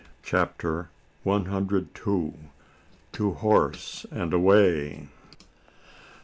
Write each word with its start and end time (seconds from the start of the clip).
CHAPTER 0.23 0.89
ONE 1.23 1.45
HUNDRED 1.45 1.93
TWO. 1.93 2.33
TO 3.11 3.33
HORSE 3.33 4.07
AND 4.09 4.33
AWAY. 4.33 5.09